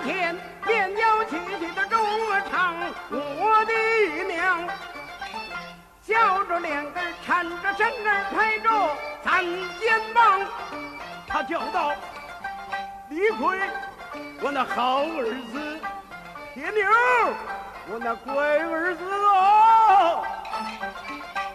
[0.00, 0.36] 子门前
[0.66, 1.98] 面摇起起的钟
[2.50, 2.74] 唱，
[3.10, 3.72] 我的
[4.24, 4.66] 娘，
[6.02, 8.70] 笑着脸根缠着身儿拍着
[9.22, 9.44] 三
[9.78, 10.40] 肩膀，
[11.28, 11.92] 他叫道
[13.10, 13.58] ：“李逵，
[14.40, 15.80] 我那好儿子，
[16.54, 16.90] 铁牛，
[17.90, 19.04] 我那乖儿子。
[19.04, 20.24] 哦，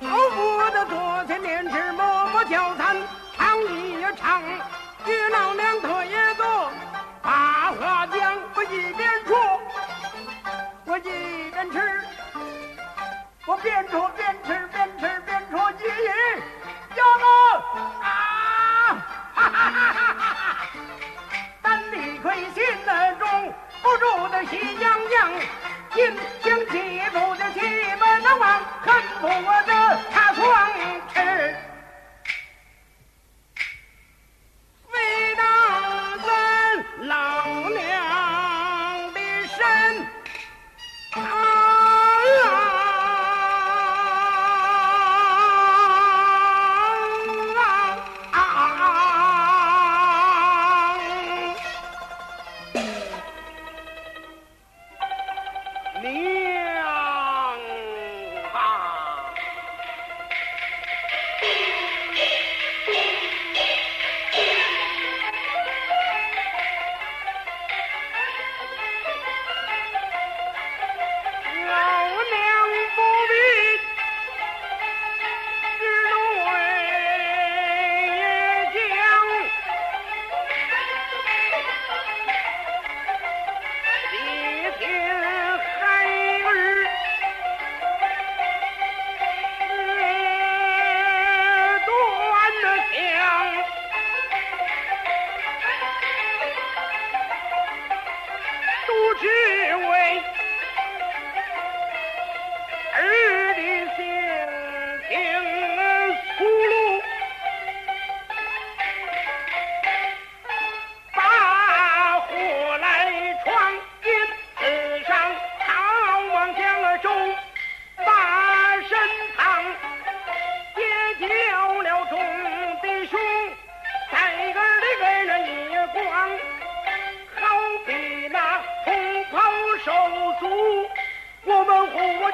[0.00, 2.96] 老夫的昨天连吃馍馍叫餐，
[3.36, 4.42] 唱一唱，
[5.06, 6.70] 与老娘腿也坐
[7.68, 9.60] 把话讲，我一边说，
[10.86, 12.02] 我一边吃，
[13.44, 16.42] 我边说边吃边吃边说一语，
[16.96, 17.26] 叫我
[18.00, 18.96] 啊！
[19.34, 20.66] 哈哈哈哈哈哈！
[21.60, 22.64] 但李逵心
[23.18, 25.30] 中不住的喜洋洋，
[25.92, 27.60] 心想记住的气
[27.98, 29.28] 不能忘，恨不
[56.10, 56.37] 娘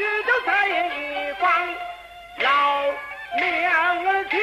[0.00, 1.50] 举就在一方。
[2.38, 2.86] 老
[3.36, 4.38] 娘亲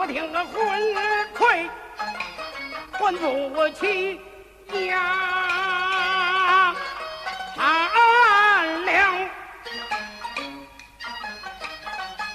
[0.00, 0.56] 我听个昏
[1.34, 1.68] 聩，
[2.92, 3.12] 还
[3.50, 4.18] 不起
[4.86, 6.74] 呀
[7.54, 9.20] 善良。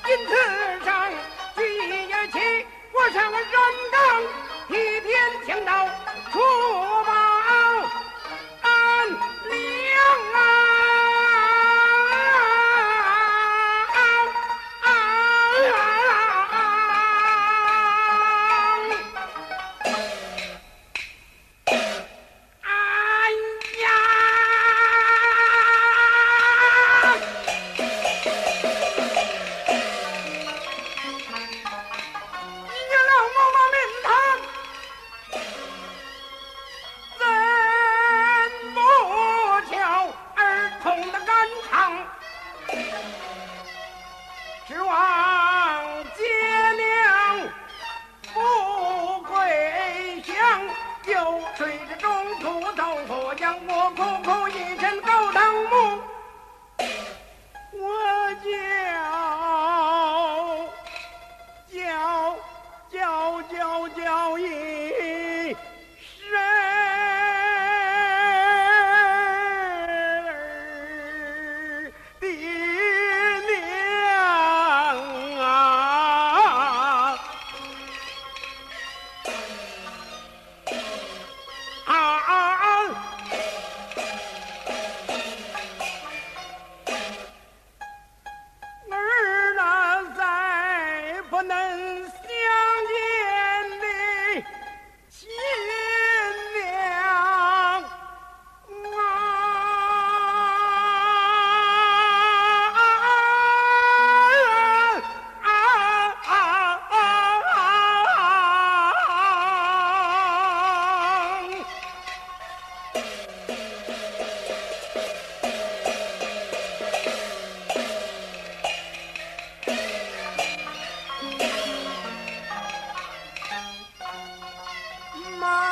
[0.07, 0.31] 因此
[0.85, 1.09] 上
[1.55, 1.59] 举
[1.89, 2.37] 一起，
[2.93, 3.51] 我上了山
[3.91, 3.97] 岗，
[4.69, 4.71] 一
[5.01, 5.09] 天
[5.47, 5.87] 请到
[6.31, 6.39] 出
[51.55, 55.53] 谁知中途走火，将我苦苦一生都当，
[57.71, 59.14] 我觉。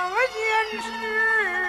[0.03, 1.62] 这件事。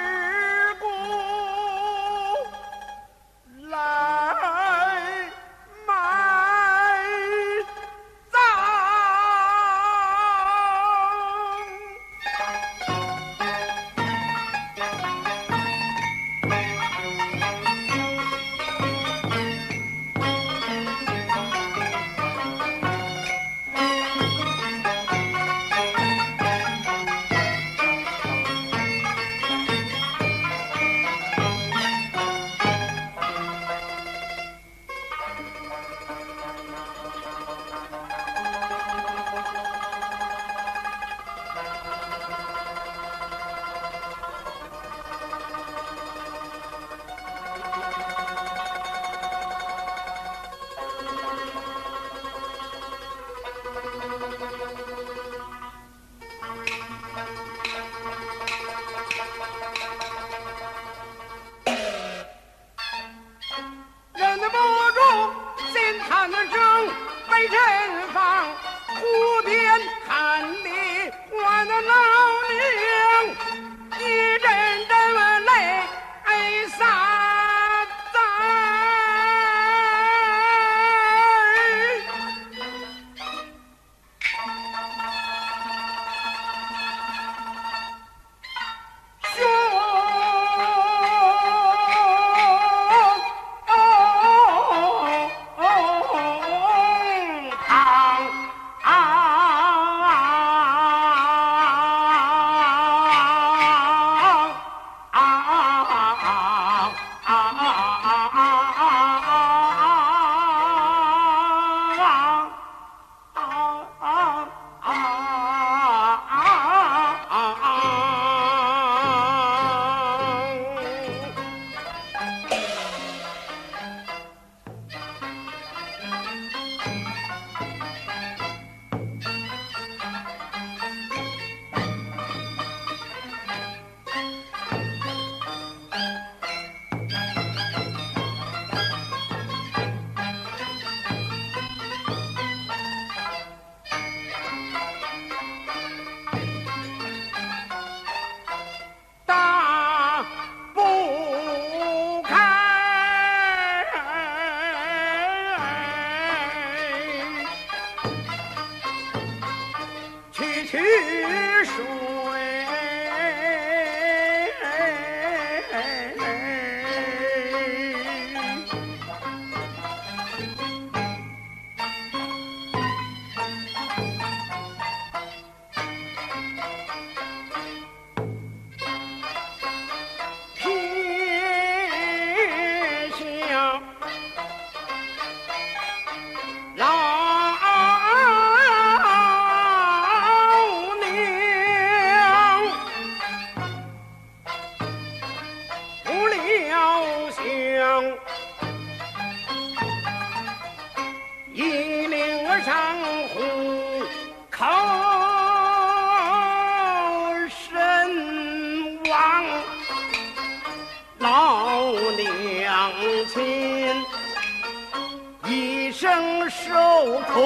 [217.34, 217.40] 苦，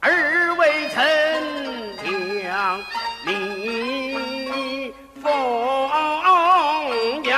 [0.00, 1.00] 而未曾
[2.02, 2.82] 将
[3.24, 5.30] 你奉
[7.22, 7.32] 养。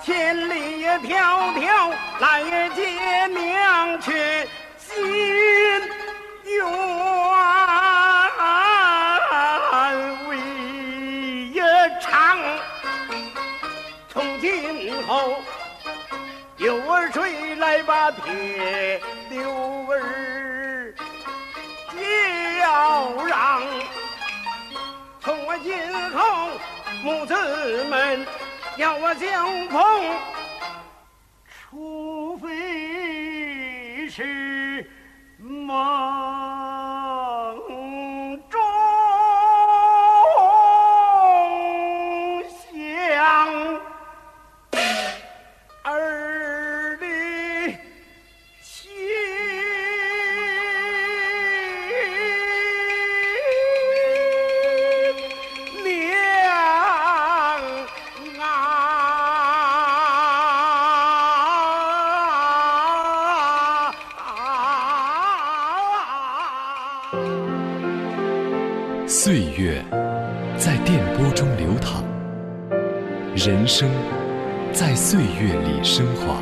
[0.00, 4.46] 千里迢迢来接娘，去
[17.14, 20.92] 谁来把铁牛儿
[21.96, 23.62] 叫嚷？
[25.20, 25.78] 从我今
[26.10, 26.50] 后，
[27.04, 28.26] 母子们
[28.78, 29.80] 要我相逢，
[31.46, 34.90] 除非是
[35.38, 36.53] 妈
[69.06, 69.84] 岁月
[70.56, 72.02] 在电波中流淌，
[73.36, 73.90] 人生
[74.72, 76.40] 在岁月里升华。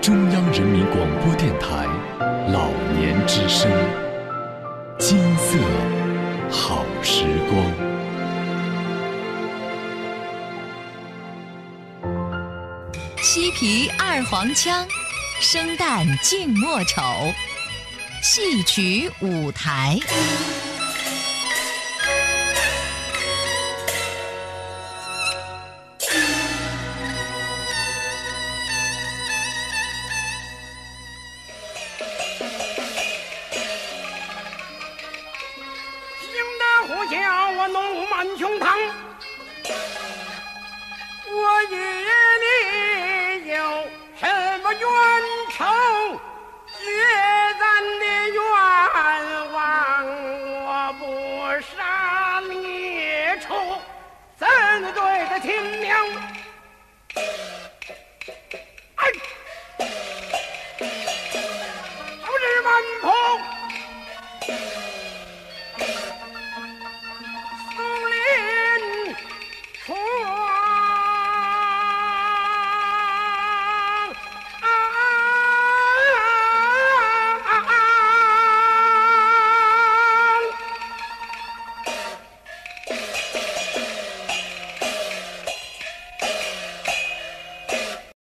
[0.00, 1.84] 中央人民广播电台
[2.50, 3.70] 老年之声，
[4.98, 5.58] 金色
[6.50, 7.62] 好时光。
[13.20, 14.86] 西皮二黄腔，
[15.40, 17.02] 生旦净末丑，
[18.28, 19.96] 戏曲舞台。